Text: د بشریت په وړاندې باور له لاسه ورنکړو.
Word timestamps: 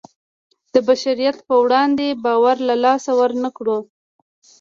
د 0.73 0.75
بشریت 0.87 1.37
په 1.47 1.55
وړاندې 1.63 2.07
باور 2.25 2.57
له 2.69 2.75
لاسه 2.83 3.11
ورنکړو. 3.21 3.77